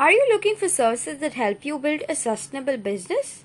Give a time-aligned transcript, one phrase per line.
[0.00, 3.44] Are you looking for services that help you build a sustainable business?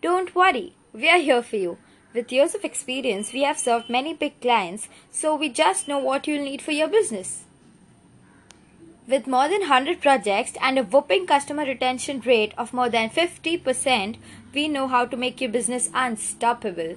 [0.00, 1.78] Don't worry, we are here for you.
[2.12, 6.26] With years of experience, we have served many big clients, so we just know what
[6.26, 7.44] you'll need for your business.
[9.06, 14.16] With more than 100 projects and a whopping customer retention rate of more than 50%,
[14.52, 16.96] we know how to make your business unstoppable.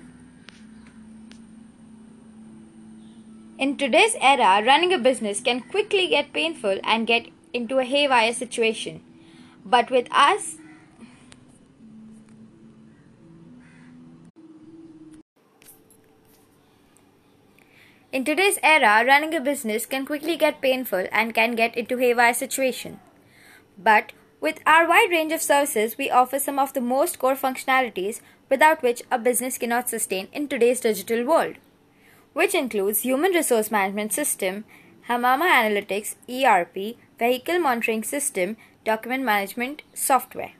[3.59, 8.33] In today's era, running a business can quickly get painful and get into a haywire
[8.33, 9.01] situation.
[9.65, 10.57] But with us,
[18.15, 22.33] In today's era, running a business can quickly get painful and can get into haywire
[22.33, 23.01] situation.
[23.77, 28.21] But with our wide range of services, we offer some of the most core functionalities
[28.49, 31.55] without which a business cannot sustain in today's digital world,
[32.31, 34.63] which includes human resource management system,
[35.07, 40.53] Hamama Analytics, ERP, vehicle monitoring system, document management software.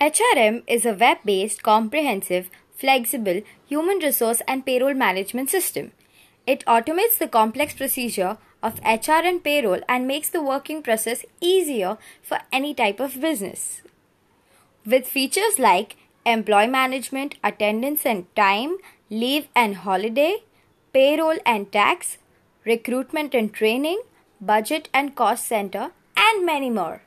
[0.00, 5.90] HRM is a web based, comprehensive, flexible human resource and payroll management system.
[6.46, 11.96] It automates the complex procedure of HR and payroll and makes the working process easier
[12.22, 13.82] for any type of business.
[14.84, 18.76] With features like employee management, attendance and time,
[19.08, 20.42] leave and holiday,
[20.92, 22.18] payroll and tax,
[22.64, 24.02] recruitment and training,
[24.40, 27.03] budget and cost center, and many more.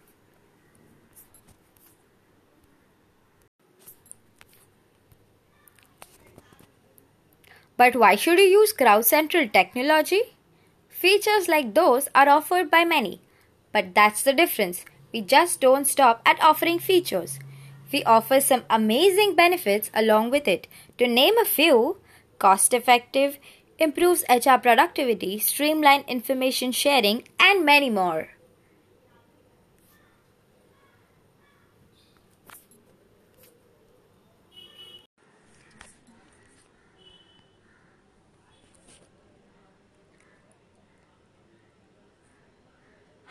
[7.77, 10.21] But why should you use Crowd Central technology?
[10.89, 13.21] Features like those are offered by many.
[13.71, 14.83] But that's the difference.
[15.13, 17.39] We just don't stop at offering features.
[17.93, 20.67] We offer some amazing benefits along with it.
[20.97, 21.97] To name a few,
[22.39, 23.37] cost effective,
[23.77, 28.29] improves HR productivity, streamline information sharing, and many more.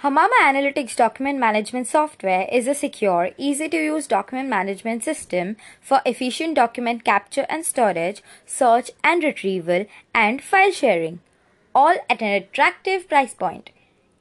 [0.02, 6.02] Hamama Analytics document management software is a secure, easy to use document management system for
[6.04, 11.20] efficient document capture and storage, search and retrieval, and file sharing,
[11.74, 13.70] all at an attractive price point.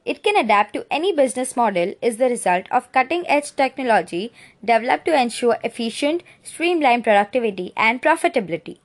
[0.06, 4.32] It can adapt to any business model is the result of cutting edge technology
[4.64, 8.78] developed to ensure efficient, streamlined productivity and profitability.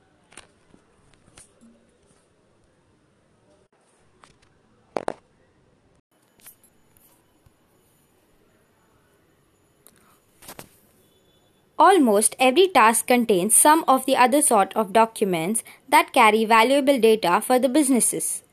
[11.82, 17.40] Almost every task contains some of the other sort of documents that carry valuable data
[17.40, 18.44] for the businesses.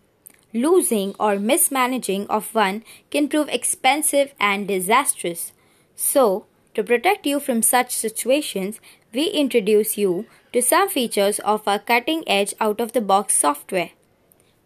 [0.51, 5.51] Losing or mismanaging of one can prove expensive and disastrous.
[5.95, 8.79] So, to protect you from such situations,
[9.13, 13.91] we introduce you to some features of our cutting edge out of the box software,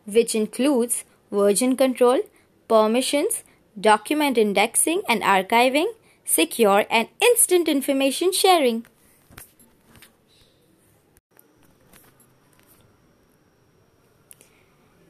[0.05, 1.03] which includes
[1.33, 2.21] version control,
[2.69, 3.43] permissions,
[3.77, 5.91] document indexing and archiving,
[6.25, 8.85] secure, and instant information sharing.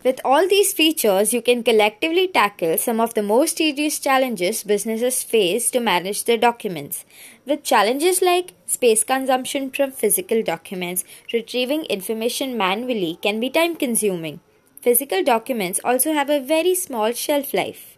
[0.03, 5.23] With all these features, you can collectively tackle some of the most tedious challenges businesses
[5.23, 7.05] face to manage their documents.
[7.45, 14.41] With challenges like space consumption from physical documents, retrieving information manually can be time consuming.
[14.81, 17.97] Physical documents also have a very small shelf life.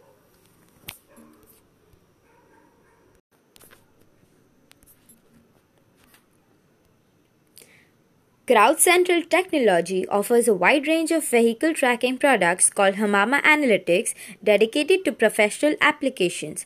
[8.46, 14.14] Crowd Central Technology offers a wide range of vehicle tracking products called Hamama Analytics
[14.44, 16.64] dedicated to professional applications.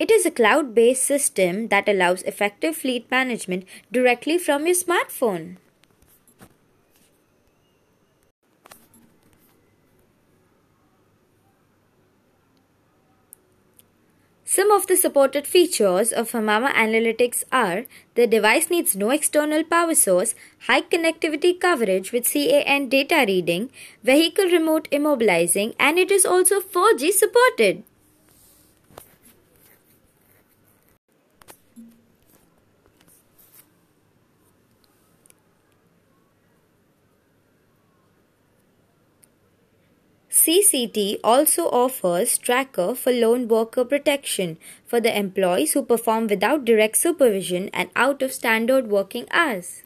[0.00, 5.58] It is a cloud based system that allows effective fleet management directly from your smartphone.
[14.52, 17.84] Some of the supported features of Hamama Analytics are
[18.16, 20.34] the device needs no external power source,
[20.66, 23.70] high connectivity coverage with CAN data reading,
[24.02, 27.84] vehicle remote immobilizing, and it is also 4G supported.
[40.50, 46.96] CCT also offers tracker for lone worker protection for the employees who perform without direct
[46.96, 49.84] supervision and out of standard working hours.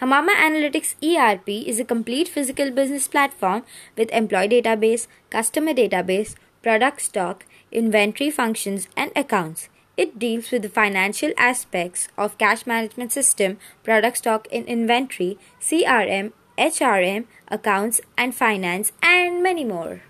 [0.00, 3.62] Hamama Analytics ERP is a complete physical business platform
[3.94, 9.68] with employee database, customer database, product stock, inventory functions, and accounts.
[9.96, 16.32] It deals with the financial aspects of cash management system, product stock in inventory, CRM,
[16.58, 20.02] HRM, accounts and finance, and many more.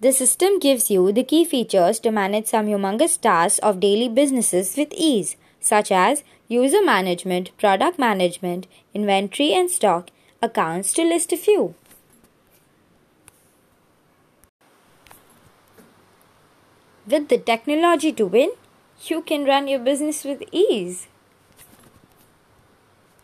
[0.00, 4.76] The system gives you the key features to manage some humongous tasks of daily businesses
[4.76, 11.36] with ease, such as user management, product management, inventory and stock, accounts, to list a
[11.36, 11.74] few.
[17.10, 18.50] With the technology to win,
[19.06, 21.06] you can run your business with ease.